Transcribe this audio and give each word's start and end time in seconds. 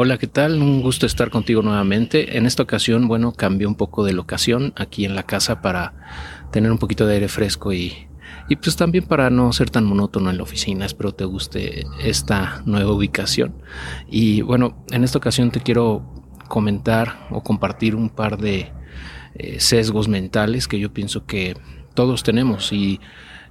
Hola, 0.00 0.16
¿qué 0.16 0.28
tal? 0.28 0.62
Un 0.62 0.80
gusto 0.80 1.06
estar 1.06 1.28
contigo 1.28 1.60
nuevamente. 1.60 2.36
En 2.36 2.46
esta 2.46 2.62
ocasión, 2.62 3.08
bueno, 3.08 3.32
cambié 3.32 3.66
un 3.66 3.74
poco 3.74 4.04
de 4.04 4.12
locación 4.12 4.72
aquí 4.76 5.04
en 5.04 5.16
la 5.16 5.24
casa 5.24 5.60
para 5.60 5.92
tener 6.52 6.70
un 6.70 6.78
poquito 6.78 7.04
de 7.04 7.14
aire 7.14 7.26
fresco 7.26 7.72
y, 7.72 8.06
y 8.48 8.54
pues 8.54 8.76
también 8.76 9.06
para 9.06 9.28
no 9.28 9.52
ser 9.52 9.70
tan 9.70 9.84
monótono 9.84 10.30
en 10.30 10.36
la 10.36 10.44
oficina. 10.44 10.86
Espero 10.86 11.10
te 11.14 11.24
guste 11.24 11.84
esta 12.00 12.62
nueva 12.64 12.92
ubicación. 12.92 13.56
Y 14.08 14.42
bueno, 14.42 14.84
en 14.92 15.02
esta 15.02 15.18
ocasión 15.18 15.50
te 15.50 15.62
quiero 15.62 16.08
comentar 16.46 17.26
o 17.32 17.42
compartir 17.42 17.96
un 17.96 18.08
par 18.08 18.38
de 18.38 18.70
eh, 19.34 19.58
sesgos 19.58 20.06
mentales 20.06 20.68
que 20.68 20.78
yo 20.78 20.92
pienso 20.92 21.26
que 21.26 21.56
todos 21.94 22.22
tenemos 22.22 22.72
y 22.72 23.00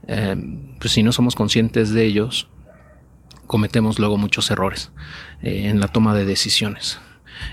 eh, 0.08 0.38
pues 0.80 0.94
si 0.94 1.04
no 1.04 1.12
somos 1.12 1.36
conscientes 1.36 1.92
de 1.92 2.06
ellos, 2.06 2.48
cometemos 3.48 4.00
luego 4.00 4.18
muchos 4.18 4.52
errores 4.52 4.92
eh, 5.42 5.68
en 5.70 5.80
la 5.80 5.88
toma 5.88 6.14
de 6.14 6.26
decisiones. 6.26 7.00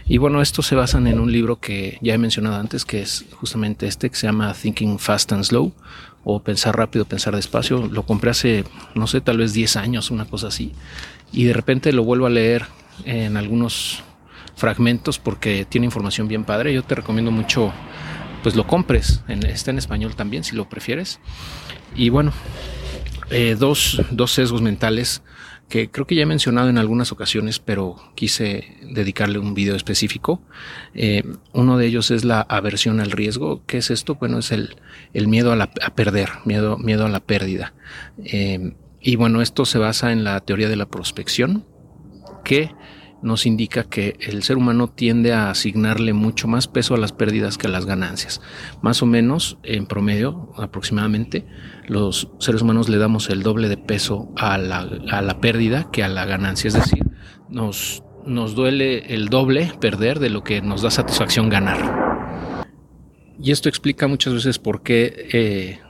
Y 0.07 0.19
bueno, 0.19 0.41
estos 0.41 0.67
se 0.67 0.75
basan 0.75 1.07
en 1.07 1.21
un 1.21 1.31
libro 1.33 1.61
que 1.61 1.99
ya 2.01 2.15
he 2.15 2.19
mencionado 2.19 2.57
antes, 2.57 2.85
que 2.85 3.03
es 3.03 3.25
justamente 3.33 3.87
este, 3.87 4.11
que 4.11 4.17
se 4.17 4.27
llama 4.27 4.55
Thinking 4.55 4.99
Fast 4.99 5.33
and 5.33 5.45
Slow, 5.45 5.73
o 6.25 6.43
Pensar 6.43 6.77
rápido, 6.77 7.05
pensar 7.05 7.37
despacio. 7.37 7.87
Lo 7.87 8.05
compré 8.05 8.31
hace, 8.31 8.65
no 8.95 9.07
sé, 9.07 9.21
tal 9.21 9.39
vez 9.39 9.53
10 9.53 9.77
años, 9.77 10.11
una 10.11 10.25
cosa 10.25 10.49
así. 10.49 10.73
Y 11.33 11.45
de 11.45 11.53
repente 11.53 11.93
lo 11.93 12.03
vuelvo 12.03 12.27
a 12.27 12.31
leer 12.31 12.65
en 13.05 13.37
algunos 13.37 14.03
fragmentos 14.57 15.19
porque 15.19 15.67
tiene 15.67 15.85
información 15.85 16.29
bien 16.29 16.45
padre. 16.45 16.73
Yo 16.73 16.83
te 16.83 16.95
recomiendo 16.95 17.31
mucho, 17.31 17.73
pues 18.43 18.57
lo 18.57 18.67
compres. 18.67 19.23
está 19.29 19.71
en 19.71 19.79
español 19.79 20.17
también, 20.17 20.45
si 20.45 20.57
lo 20.57 20.69
prefieres. 20.69 21.21
Y 21.95 22.09
bueno, 22.09 22.33
eh, 23.31 23.57
dos, 23.59 24.03
dos 24.11 24.33
sesgos 24.33 24.63
mentales 24.63 25.23
que 25.69 25.91
creo 25.91 26.07
que 26.07 26.15
ya 26.15 26.23
he 26.23 26.27
mencionado 26.27 26.69
en 26.69 26.79
algunas 26.79 27.11
ocasiones, 27.11 27.59
pero 27.59 27.97
quise 28.15 28.77
dedicarle 28.83 29.39
un 29.39 29.55
video 29.55 29.77
específico. 29.77 30.43
Eh, 30.95 31.23
uno 31.53 31.79
de 31.79 31.87
ellos 31.87 32.11
es 32.11 32.25
la 32.25 32.43
aversión 32.43 33.01
al 33.01 33.11
riesgo. 33.11 33.63
¿Qué 33.67 33.79
es 33.79 33.91
esto? 33.91 34.17
Bueno, 34.17 34.39
es 34.39 34.53
el, 34.53 34.77
el 35.15 35.27
miedo 35.27 35.53
a, 35.53 35.57
la, 35.57 35.71
a, 35.83 35.95
perder, 35.95 36.29
miedo, 36.45 36.77
miedo 36.79 37.07
a 37.07 37.09
la 37.09 37.21
pérdida. 37.21 37.73
Eh, 38.25 38.75
y 39.01 39.17
bueno, 39.17 39.43
esto 39.43 39.65
se 39.65 39.79
basa 39.79 40.13
en 40.13 40.25
la 40.25 40.41
teoría 40.41 40.69
de 40.69 40.77
la 40.77 40.87
prospección, 40.87 41.65
que 42.45 42.71
nos 43.25 43.47
indica 43.47 43.85
que 43.85 44.17
el 44.21 44.43
ser 44.43 44.57
humano 44.59 44.89
tiende 44.89 45.33
a 45.33 45.51
asignarle 45.51 46.13
mucho 46.13 46.47
más 46.47 46.69
peso 46.69 46.95
a 46.95 46.99
las 46.99 47.13
pérdidas 47.13 47.59
que 47.59 47.67
a 47.67 47.71
las 47.71 47.87
ganancias. 47.87 48.41
Más 48.83 49.03
o 49.03 49.07
menos, 49.07 49.57
en 49.63 49.87
promedio, 49.87 50.53
aproximadamente, 50.57 51.47
los 51.89 52.29
seres 52.39 52.63
humanos 52.63 52.89
le 52.89 52.99
damos 52.99 53.31
el 53.31 53.43
doble 53.43 53.69
de 53.69 53.79
peso 53.79 54.31
a 54.37 54.59
la, 54.59 54.87
a 55.11 55.23
la 55.23 55.41
pérdida 55.41 55.91
que 55.91 56.05
a 56.05 56.09
la 56.09 56.27
ganancia. 56.27 56.69
Es 56.69 56.75
decir, 56.75 57.03
nos, 57.49 58.05
nos 58.27 58.55
duele 58.55 59.15
el 59.15 59.29
doble 59.31 59.73
perder 59.81 60.19
de 60.19 60.31
lo 60.31 60.45
que 60.45 60.61
nos 60.61 60.83
da 60.83 60.91
satisfacción 60.91 61.49
ganar. 61.49 62.05
Y 63.43 63.51
esto 63.51 63.69
explica 63.69 64.07
muchas 64.07 64.35
veces 64.35 64.59
por 64.59 64.83
qué 64.83 65.29
eh, 65.33 65.81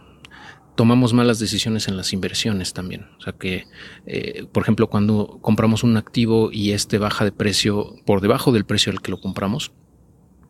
tomamos 0.74 1.12
malas 1.12 1.38
decisiones 1.38 1.88
en 1.88 1.96
las 1.96 2.12
inversiones 2.12 2.72
también. 2.72 3.06
O 3.18 3.22
sea 3.22 3.32
que, 3.32 3.66
eh, 4.06 4.46
por 4.52 4.62
ejemplo, 4.62 4.88
cuando 4.88 5.38
compramos 5.40 5.82
un 5.84 5.96
activo 5.96 6.50
y 6.52 6.72
este 6.72 6.98
baja 6.98 7.24
de 7.24 7.32
precio 7.32 7.96
por 8.04 8.20
debajo 8.20 8.52
del 8.52 8.64
precio 8.64 8.92
al 8.92 9.00
que 9.00 9.10
lo 9.10 9.20
compramos, 9.20 9.72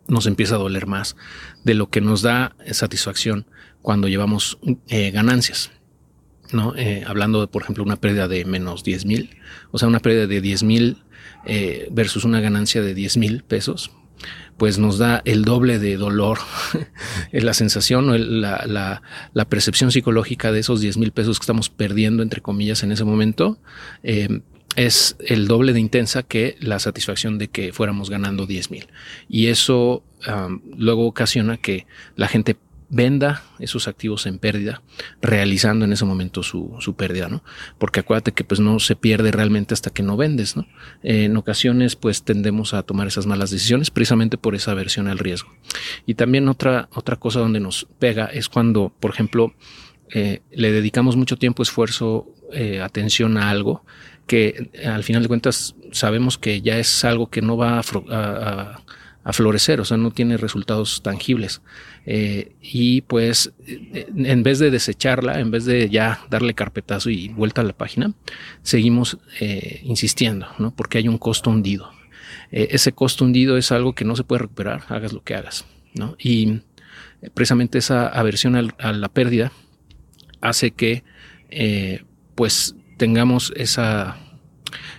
nos 0.09 0.27
empieza 0.27 0.57
a 0.57 0.59
doler 0.59 0.87
más 0.87 1.17
de 1.65 1.75
lo 1.75 1.89
que 1.89 2.01
nos 2.01 2.23
da 2.23 2.57
satisfacción 2.73 3.47
cuando 3.83 4.09
llevamos 4.09 4.59
eh, 4.89 5.11
ganancias. 5.11 5.71
¿no? 6.53 6.75
Eh, 6.77 7.05
hablando 7.07 7.41
de, 7.41 7.47
por 7.47 7.63
ejemplo, 7.63 7.83
una 7.83 7.97
pérdida 7.97 8.29
de 8.29 8.45
menos 8.45 8.85
10 8.85 9.07
mil, 9.07 9.31
o 9.71 9.79
sea, 9.79 9.89
una 9.89 10.01
pérdida 10.01 10.27
de 10.27 10.41
10 10.41 10.63
mil 10.63 10.99
versus 11.91 12.25
una 12.25 12.41
ganancia 12.41 12.81
de 12.81 12.95
10 12.95 13.19
mil 13.19 13.45
pesos, 13.45 13.91
pues 14.57 14.79
nos 14.79 14.99
da 14.99 15.23
el 15.25 15.45
doble 15.45 15.79
de 15.79 15.97
dolor, 15.97 16.39
la 17.33 17.55
sensación 17.55 18.09
o 18.09 18.19
la, 18.19 19.03
la, 19.33 19.45
percepción 19.47 19.91
psicológica 19.91 20.53
de 20.53 20.61
esos 20.61 20.81
10 20.81 20.97
mil 20.99 21.13
pesos 21.13 21.39
que 21.39 21.45
estamos 21.45 21.71
perdiendo, 21.71 22.23
entre 22.23 22.41
comillas, 22.41 22.83
en 22.83 22.93
ese 22.93 23.05
momento, 23.05 23.59
eh, 24.03 24.41
es 24.77 25.17
el 25.21 25.47
doble 25.47 25.73
de 25.73 25.81
intensa 25.81 26.23
que 26.23 26.57
la 26.61 26.79
satisfacción 26.79 27.39
de 27.39 27.49
que 27.49 27.73
fuéramos 27.73 28.11
ganando 28.11 28.47
10 28.47 28.71
mil. 28.71 28.89
Y 29.29 29.47
eso 29.47 30.03
luego 30.77 31.07
ocasiona 31.07 31.59
que 31.59 31.87
la 32.17 32.29
gente 32.29 32.57
venda 32.95 33.43
esos 33.59 33.89
activos 33.89 34.27
en 34.27 34.39
pérdida, 34.39 34.83
realizando 35.21 35.85
en 35.85 35.93
ese 35.93 36.05
momento 36.05 36.43
su, 36.43 36.77
su, 36.79 36.95
pérdida, 36.95 37.29
¿no? 37.29 37.43
Porque 37.79 38.01
acuérdate 38.01 38.33
que 38.33 38.45
pues 38.45 38.61
no 38.61 38.79
se 38.79 38.95
pierde 38.95 39.33
realmente 39.33 39.75
hasta 39.75 39.91
que 39.91 40.03
no 40.03 40.17
vendes, 40.17 40.57
¿no? 40.57 40.67
en 41.03 41.37
ocasiones 41.37 41.97
pues 41.97 42.23
tendemos 42.23 42.73
a 42.73 42.83
tomar 42.85 43.09
esas 43.09 43.27
malas 43.27 43.51
decisiones 43.51 43.91
precisamente 43.91 44.39
por 44.39 44.55
esa 44.55 44.71
aversión 44.71 45.09
al 45.09 45.19
riesgo. 45.19 45.53
Y 46.07 46.15
también 46.15 46.49
otra, 46.49 46.89
otra 46.95 47.17
cosa 47.17 47.41
donde 47.41 47.61
nos 47.61 47.87
pega 47.99 48.27
es 48.27 48.49
cuando, 48.49 48.93
por 49.01 49.11
ejemplo, 49.11 49.55
eh, 50.11 50.43
le 50.53 50.71
dedicamos 50.71 51.17
mucho 51.17 51.37
tiempo, 51.37 51.63
esfuerzo, 51.63 52.33
eh, 52.53 52.81
atención 52.81 53.37
a 53.37 53.51
algo 53.51 53.85
que 54.27 54.71
al 54.87 55.03
final 55.03 55.23
de 55.23 55.29
cuentas 55.29 55.75
sabemos 55.91 56.39
que 56.39 56.63
ya 56.63 56.79
es 56.79 57.05
algo 57.05 57.29
que 57.29 57.43
no 57.43 57.57
va 57.57 57.79
a, 57.79 57.83
a 58.11 58.85
florecer, 59.33 59.81
o 59.81 59.85
sea, 59.85 59.97
no 59.97 60.11
tiene 60.11 60.37
resultados 60.37 61.03
tangibles. 61.03 61.63
Eh, 62.07 62.53
y 62.61 63.01
pues 63.03 63.53
eh, 63.67 64.07
en 64.15 64.43
vez 64.43 64.59
de 64.59 64.71
desecharla, 64.71 65.41
en 65.41 65.51
vez 65.51 65.65
de 65.65 65.89
ya 65.89 66.21
darle 66.29 66.55
carpetazo 66.55 67.11
y 67.11 67.29
vuelta 67.29 67.63
a 67.63 67.65
la 67.65 67.73
página, 67.73 68.13
seguimos 68.63 69.19
eh, 69.41 69.81
insistiendo, 69.85 70.49
¿no? 70.59 70.75
Porque 70.75 70.99
hay 70.99 71.09
un 71.09 71.19
costo 71.19 71.51
hundido. 71.51 71.91
Ese 72.51 72.93
costo 72.93 73.25
hundido 73.25 73.57
es 73.57 73.73
algo 73.73 73.95
que 73.95 74.05
no 74.05 74.15
se 74.15 74.23
puede 74.23 74.43
recuperar, 74.43 74.83
hagas 74.89 75.13
lo 75.13 75.25
que 75.25 75.35
hagas, 75.35 75.65
¿no? 75.95 76.15
Y 76.21 76.61
precisamente 77.33 77.79
esa 77.79 78.07
aversión 78.07 78.55
a 78.55 78.93
la 78.93 79.09
pérdida 79.09 79.51
hace 80.41 80.71
que 80.71 81.03
pues 82.37 82.77
tengamos 82.97 83.53
esa 83.57 84.19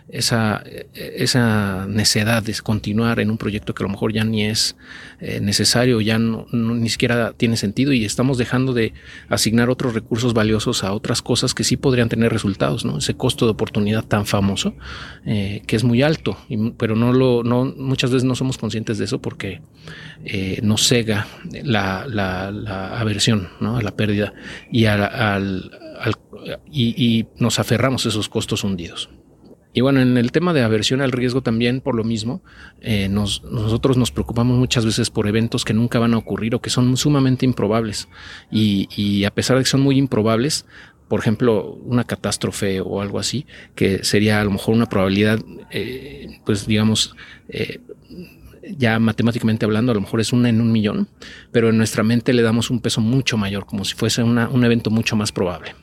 esa, 0.10 0.64
esa 0.94 1.88
necedad 1.88 2.44
de 2.44 2.54
continuar 2.64 3.20
en 3.20 3.32
un 3.32 3.38
proyecto 3.38 3.74
que 3.74 3.84
a 3.84 3.88
lo 3.88 3.92
mejor 3.92 4.14
ya 4.14 4.24
ni 4.24 4.46
es 4.46 4.76
eh, 5.20 5.40
necesario, 5.42 6.02
ya 6.02 6.20
no, 6.20 6.48
ni 6.52 6.90
siquiera 6.90 7.34
tiene 7.34 7.58
sentido 7.58 7.94
y 7.94 8.06
estamos 8.06 8.38
dejando 8.38 8.74
de 8.74 8.94
asignar 9.30 9.70
otros 9.70 9.94
recursos 9.94 10.34
valiosos 10.34 10.84
a 10.84 10.94
otras 10.94 11.22
cosas 11.22 11.54
que 11.54 11.64
sí 11.64 11.78
podrían 11.78 12.10
tener 12.10 12.32
resultados, 12.32 12.86
¿no? 12.86 12.98
Ese 12.98 13.16
costo 13.16 13.46
de 13.46 13.52
oportunidad 13.52 14.06
tan 14.06 14.26
famoso 14.26 14.76
eh, 15.26 15.62
que 15.68 15.76
es 15.76 15.84
muy 15.84 16.02
alto, 16.02 16.38
y, 16.50 16.72
pero 16.72 16.96
no 16.96 17.14
lo, 17.14 17.44
no, 17.44 17.66
muchas 17.66 18.12
veces 18.12 18.24
no 18.24 18.36
somos 18.36 18.58
conscientes 18.58 18.98
de 18.98 19.06
eso 19.06 19.22
porque 19.22 19.62
eh, 20.24 20.60
nos 20.64 20.88
cega 20.88 21.28
la, 21.64 22.06
la, 22.08 22.52
la 22.52 23.00
aversión, 23.00 23.50
¿no? 23.60 23.78
A 23.78 23.82
la 23.82 23.96
pérdida 23.96 24.34
y, 24.72 24.86
al 24.86 25.72
y, 26.72 26.94
y 26.98 27.28
nos 27.38 27.60
aferramos 27.60 28.06
a 28.06 28.10
esos 28.10 28.30
costos 28.30 28.64
hundidos. 28.64 29.10
Y 29.76 29.82
bueno, 29.82 30.00
en 30.00 30.16
el 30.16 30.32
tema 30.32 30.54
de 30.54 30.64
aversión 30.64 31.02
al 31.02 31.12
riesgo 31.12 31.42
también, 31.42 31.82
por 31.82 31.96
lo 31.96 32.06
mismo, 32.06 32.42
eh, 32.80 33.10
nos, 33.10 33.44
nosotros 33.44 33.98
nos 33.98 34.10
preocupamos 34.10 34.58
muchas 34.58 34.86
veces 34.86 35.10
por 35.10 35.28
eventos 35.28 35.66
que 35.66 35.74
nunca 35.74 36.00
van 36.00 36.14
a 36.14 36.18
ocurrir 36.18 36.56
o 36.56 36.62
que 36.62 36.70
son 36.70 36.96
sumamente 36.96 37.46
improbables. 37.46 38.08
Y, 38.50 39.26
a 39.26 39.32
pesar 39.32 39.58
de 39.58 39.64
que 39.64 39.70
son 39.70 39.82
muy 39.82 39.98
improbables, 39.98 40.66
por 41.10 41.20
ejemplo, 41.20 41.74
una 41.84 42.06
catástrofe 42.06 42.80
o 42.80 43.02
algo 43.02 43.20
así, 43.20 43.48
que 43.76 44.06
sería 44.06 44.40
a 44.40 44.46
lo 44.46 44.52
mejor 44.52 44.76
una 44.76 44.86
probabilidad, 44.86 45.40
eh, 45.72 46.40
pues 46.46 46.66
digamos, 46.68 47.14
eh, 47.50 47.82
ya 48.78 48.98
matemáticamente 48.98 49.66
hablando, 49.66 49.92
a 49.92 49.96
lo 49.96 50.02
mejor 50.02 50.22
es 50.22 50.32
una 50.32 50.48
en 50.48 50.62
un 50.62 50.72
millón, 50.72 51.10
pero 51.52 51.68
en 51.68 51.78
nuestra 51.78 52.02
mente 52.02 52.32
le 52.32 52.44
damos 52.44 52.70
un 52.70 52.80
peso 52.80 53.02
mucho 53.02 53.36
mayor, 53.36 53.66
como 53.66 53.84
si 53.84 53.94
fuese 53.94 54.24
una, 54.24 54.48
un 54.48 54.64
evento 54.64 54.90
mucho 54.90 55.18
más 55.18 55.34
probable 55.34 55.76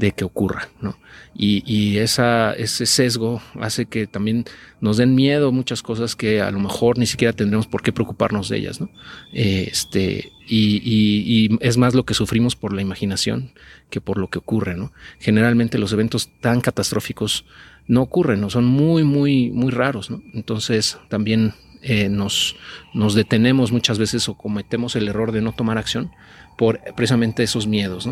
de 0.00 0.12
que 0.12 0.24
ocurra, 0.24 0.70
¿no? 0.80 0.96
Y, 1.34 1.62
y 1.66 1.98
ese 1.98 2.86
sesgo 2.86 3.42
hace 3.60 3.84
que 3.84 4.06
también 4.06 4.46
nos 4.80 4.96
den 4.96 5.14
miedo 5.14 5.52
muchas 5.52 5.82
cosas 5.82 6.16
que 6.16 6.40
a 6.40 6.50
lo 6.50 6.58
mejor 6.58 6.98
ni 6.98 7.06
siquiera 7.06 7.34
tendremos 7.34 7.66
por 7.66 7.82
qué 7.82 7.92
preocuparnos 7.92 8.48
de 8.48 8.56
ellas, 8.56 8.80
¿no? 8.80 8.90
Este, 9.32 10.32
y, 10.48 10.76
y, 10.82 11.22
y, 11.26 11.58
es 11.60 11.76
más 11.76 11.94
lo 11.94 12.04
que 12.04 12.14
sufrimos 12.14 12.56
por 12.56 12.72
la 12.72 12.80
imaginación 12.80 13.52
que 13.90 14.00
por 14.00 14.16
lo 14.16 14.28
que 14.28 14.38
ocurre, 14.38 14.74
¿no? 14.74 14.90
Generalmente 15.18 15.78
los 15.78 15.92
eventos 15.92 16.30
tan 16.40 16.62
catastróficos 16.62 17.44
no 17.86 18.00
ocurren, 18.00 18.40
¿no? 18.40 18.48
Son 18.48 18.64
muy, 18.64 19.04
muy, 19.04 19.50
muy 19.50 19.70
raros, 19.70 20.10
¿no? 20.10 20.22
Entonces 20.32 20.98
también 21.10 21.52
eh, 21.82 22.08
nos, 22.08 22.56
nos 22.92 23.14
detenemos 23.14 23.72
muchas 23.72 23.98
veces 23.98 24.28
o 24.28 24.34
cometemos 24.34 24.96
el 24.96 25.08
error 25.08 25.32
de 25.32 25.40
no 25.40 25.52
tomar 25.52 25.78
acción 25.78 26.10
por 26.56 26.80
precisamente 26.94 27.42
esos 27.42 27.66
miedos, 27.66 28.08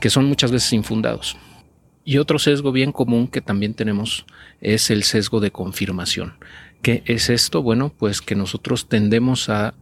que 0.00 0.10
son 0.10 0.24
muchas 0.26 0.50
veces 0.50 0.72
infundados. 0.72 1.36
Y 2.04 2.18
otro 2.18 2.38
sesgo 2.40 2.72
bien 2.72 2.90
común 2.90 3.28
que 3.28 3.40
también 3.40 3.74
tenemos 3.74 4.26
es 4.60 4.90
el 4.90 5.04
sesgo 5.04 5.38
de 5.38 5.52
confirmación. 5.52 6.34
¿Qué 6.82 7.04
es 7.06 7.30
esto? 7.30 7.62
Bueno, 7.62 7.94
pues 7.96 8.20
que 8.20 8.34
nosotros 8.34 8.88
tendemos 8.88 9.48
a 9.48 9.74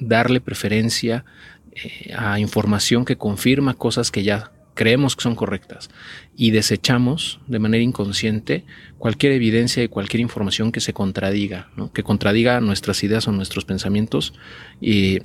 darle 0.00 0.40
preferencia 0.40 1.24
eh, 1.72 2.12
a 2.16 2.40
información 2.40 3.04
que 3.04 3.16
confirma 3.16 3.74
cosas 3.74 4.10
que 4.10 4.24
ya 4.24 4.50
creemos 4.78 5.16
que 5.16 5.22
son 5.22 5.34
correctas 5.34 5.90
y 6.36 6.52
desechamos 6.52 7.40
de 7.48 7.58
manera 7.58 7.82
inconsciente 7.82 8.64
cualquier 8.96 9.32
evidencia 9.32 9.82
y 9.82 9.88
cualquier 9.88 10.20
información 10.20 10.70
que 10.70 10.78
se 10.78 10.92
contradiga, 10.92 11.68
que 11.92 12.04
contradiga 12.04 12.60
nuestras 12.60 13.02
ideas 13.02 13.26
o 13.26 13.32
nuestros 13.32 13.64
pensamientos 13.64 14.34
y 14.80 15.18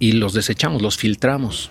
y 0.00 0.10
los 0.12 0.34
desechamos, 0.34 0.82
los 0.82 0.96
filtramos. 0.96 1.70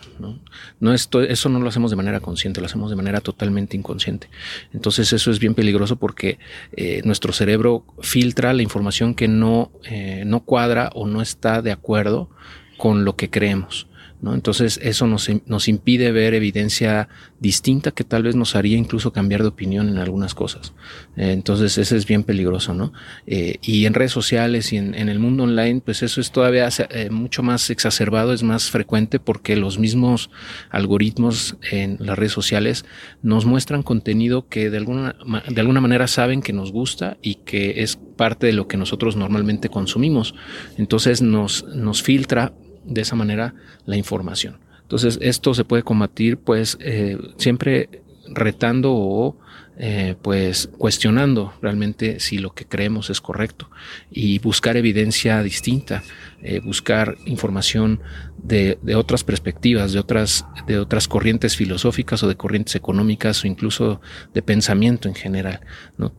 ¿no? 0.79 0.93
esto, 0.93 1.21
eso 1.21 1.49
no 1.49 1.59
lo 1.59 1.67
hacemos 1.67 1.91
de 1.91 1.97
manera 1.97 2.21
consciente, 2.21 2.61
lo 2.61 2.67
hacemos 2.67 2.89
de 2.89 2.95
manera 2.95 3.19
totalmente 3.19 3.75
inconsciente. 3.75 4.29
Entonces 4.71 5.11
eso 5.11 5.29
es 5.29 5.39
bien 5.39 5.55
peligroso 5.55 5.97
porque 5.97 6.39
eh, 6.71 7.01
nuestro 7.03 7.33
cerebro 7.33 7.85
filtra 8.01 8.53
la 8.53 8.61
información 8.61 9.13
que 9.13 9.27
no, 9.27 9.71
eh, 9.83 10.23
no 10.25 10.39
cuadra 10.39 10.89
o 10.95 11.05
no 11.05 11.21
está 11.21 11.61
de 11.61 11.73
acuerdo 11.73 12.29
con 12.77 13.03
lo 13.03 13.17
que 13.17 13.29
creemos. 13.29 13.87
Entonces 14.31 14.79
eso 14.81 15.05
nos, 15.05 15.29
nos, 15.47 15.67
impide 15.67 16.13
ver 16.13 16.33
evidencia 16.33 17.09
distinta 17.41 17.91
que 17.91 18.05
tal 18.05 18.23
vez 18.23 18.35
nos 18.35 18.55
haría 18.55 18.77
incluso 18.77 19.11
cambiar 19.11 19.41
de 19.41 19.49
opinión 19.49 19.89
en 19.89 19.97
algunas 19.97 20.33
cosas. 20.33 20.73
Eh, 21.17 21.31
entonces 21.31 21.77
eso 21.77 21.97
es 21.97 22.05
bien 22.05 22.23
peligroso, 22.23 22.73
¿no? 22.73 22.93
Eh, 23.27 23.57
y 23.61 23.85
en 23.85 23.93
redes 23.93 24.13
sociales 24.13 24.71
y 24.71 24.77
en, 24.77 24.93
el 24.93 25.19
mundo 25.19 25.43
online, 25.43 25.81
pues 25.83 26.03
eso 26.03 26.21
es 26.21 26.31
todavía 26.31 26.69
eh, 26.91 27.09
mucho 27.09 27.43
más 27.43 27.69
exacerbado, 27.69 28.31
es 28.31 28.43
más 28.43 28.69
frecuente 28.69 29.19
porque 29.19 29.57
los 29.57 29.77
mismos 29.77 30.29
algoritmos 30.69 31.57
en 31.69 31.97
las 31.99 32.17
redes 32.17 32.31
sociales 32.31 32.85
nos 33.21 33.45
muestran 33.45 33.83
contenido 33.83 34.47
que 34.47 34.69
de 34.69 34.77
alguna, 34.77 35.15
de 35.49 35.59
alguna 35.59 35.81
manera 35.81 36.07
saben 36.07 36.41
que 36.41 36.53
nos 36.53 36.71
gusta 36.71 37.17
y 37.21 37.35
que 37.35 37.83
es 37.83 37.97
parte 37.97 38.47
de 38.47 38.53
lo 38.53 38.67
que 38.69 38.77
nosotros 38.77 39.17
normalmente 39.17 39.67
consumimos. 39.67 40.33
Entonces 40.77 41.21
nos, 41.21 41.65
nos 41.65 42.03
filtra 42.03 42.53
de 42.85 43.01
esa 43.01 43.15
manera 43.15 43.53
la 43.85 43.97
información. 43.97 44.57
Entonces 44.81 45.17
esto 45.21 45.53
se 45.53 45.65
puede 45.65 45.83
combatir 45.83 46.37
pues 46.37 46.77
eh, 46.81 47.17
siempre 47.37 47.89
retando 48.27 48.93
o 48.93 49.37
eh, 49.77 50.15
pues 50.21 50.69
cuestionando 50.77 51.53
realmente 51.61 52.19
si 52.19 52.37
lo 52.37 52.53
que 52.53 52.65
creemos 52.65 53.09
es 53.09 53.21
correcto 53.21 53.71
y 54.11 54.37
buscar 54.37 54.77
evidencia 54.77 55.41
distinta, 55.41 56.03
eh, 56.43 56.59
buscar 56.59 57.17
información 57.25 57.99
de, 58.43 58.77
otras 58.95 59.23
perspectivas, 59.23 59.93
de 59.93 59.99
otras, 59.99 60.45
de 60.67 60.77
otras 60.77 61.07
corrientes 61.07 61.55
filosóficas 61.55 62.21
o 62.21 62.27
de 62.27 62.35
corrientes 62.35 62.75
económicas 62.75 63.43
o 63.43 63.47
incluso 63.47 64.01
de 64.33 64.41
pensamiento 64.41 65.07
en 65.07 65.15
general, 65.15 65.61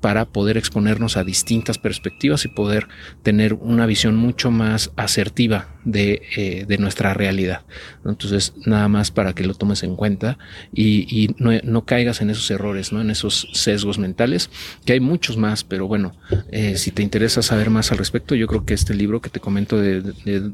para 0.00 0.24
poder 0.24 0.56
exponernos 0.56 1.16
a 1.16 1.24
distintas 1.24 1.78
perspectivas 1.78 2.44
y 2.44 2.48
poder 2.48 2.88
tener 3.22 3.54
una 3.54 3.86
visión 3.86 4.16
mucho 4.16 4.50
más 4.50 4.90
asertiva 4.96 5.68
de, 5.84 6.22
eh, 6.36 6.64
de 6.66 6.78
nuestra 6.78 7.14
realidad. 7.14 7.62
Entonces, 8.04 8.54
nada 8.64 8.88
más 8.88 9.10
para 9.10 9.34
que 9.34 9.44
lo 9.46 9.54
tomes 9.54 9.82
en 9.82 9.94
cuenta 9.94 10.38
y, 10.72 11.34
no, 11.38 11.50
no, 11.62 11.84
caigas 11.84 12.22
en 12.22 12.30
esos 12.30 12.50
errores, 12.50 12.92
¿no? 12.92 13.02
en 13.02 13.10
esos 13.10 13.43
sesgos 13.52 13.98
mentales, 13.98 14.50
que 14.84 14.94
hay 14.94 15.00
muchos 15.00 15.36
más, 15.36 15.64
pero 15.64 15.86
bueno, 15.86 16.14
eh, 16.50 16.76
si 16.76 16.90
te 16.90 17.02
interesa 17.02 17.42
saber 17.42 17.70
más 17.70 17.92
al 17.92 17.98
respecto, 17.98 18.34
yo 18.34 18.46
creo 18.46 18.64
que 18.64 18.74
este 18.74 18.94
libro 18.94 19.20
que 19.20 19.30
te 19.30 19.40
comento 19.40 19.78
de 19.78 19.94
de 20.24 20.50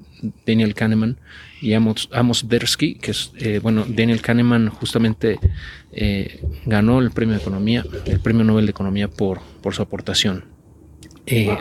Daniel 0.46 0.74
Kahneman 0.74 1.18
y 1.60 1.74
Amos, 1.74 2.08
Amos 2.12 2.48
Bersky, 2.48 2.94
que 2.94 3.10
es, 3.10 3.32
eh, 3.38 3.60
bueno, 3.62 3.84
Daniel 3.88 4.22
Kahneman 4.22 4.68
justamente 4.68 5.38
eh, 5.92 6.42
ganó 6.66 7.00
el 7.00 7.10
premio 7.10 7.34
de 7.34 7.40
economía, 7.40 7.84
el 8.06 8.20
premio 8.20 8.44
Nobel 8.44 8.66
de 8.66 8.70
Economía 8.70 9.08
por, 9.08 9.40
por 9.62 9.74
su 9.74 9.82
aportación, 9.82 10.44
eh, 11.26 11.56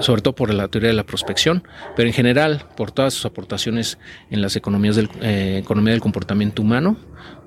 sobre 0.00 0.22
todo 0.22 0.34
por 0.34 0.52
la 0.52 0.68
teoría 0.68 0.88
de 0.88 0.96
la 0.96 1.06
prospección, 1.06 1.62
pero 1.96 2.08
en 2.08 2.14
general 2.14 2.64
por 2.76 2.90
todas 2.90 3.14
sus 3.14 3.24
aportaciones 3.24 3.98
en 4.30 4.42
las 4.42 4.56
economías 4.56 4.96
del, 4.96 5.08
economía 5.22 5.92
del 5.92 6.00
comportamiento 6.00 6.62
humano, 6.62 6.96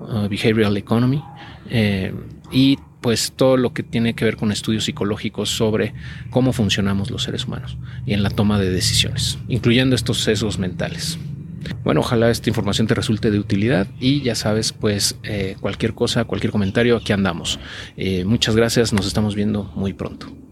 uh, 0.00 0.28
behavioral 0.28 0.76
economy, 0.76 1.22
y 2.54 2.78
pues 3.02 3.32
todo 3.36 3.58
lo 3.58 3.74
que 3.74 3.82
tiene 3.82 4.14
que 4.14 4.24
ver 4.24 4.36
con 4.36 4.50
estudios 4.50 4.84
psicológicos 4.84 5.50
sobre 5.50 5.92
cómo 6.30 6.54
funcionamos 6.54 7.10
los 7.10 7.24
seres 7.24 7.44
humanos 7.44 7.76
y 8.06 8.14
en 8.14 8.22
la 8.22 8.30
toma 8.30 8.58
de 8.58 8.70
decisiones, 8.70 9.38
incluyendo 9.48 9.94
estos 9.94 10.20
sesgos 10.20 10.58
mentales. 10.58 11.18
Bueno, 11.82 12.00
ojalá 12.00 12.30
esta 12.30 12.48
información 12.48 12.86
te 12.86 12.94
resulte 12.94 13.30
de 13.30 13.38
utilidad 13.38 13.88
y 14.00 14.22
ya 14.22 14.34
sabes, 14.34 14.72
pues 14.72 15.18
eh, 15.22 15.56
cualquier 15.60 15.94
cosa, 15.94 16.24
cualquier 16.24 16.52
comentario, 16.52 16.96
aquí 16.96 17.12
andamos. 17.12 17.58
Eh, 17.96 18.24
muchas 18.24 18.56
gracias, 18.56 18.92
nos 18.92 19.06
estamos 19.06 19.34
viendo 19.34 19.64
muy 19.74 19.92
pronto. 19.92 20.43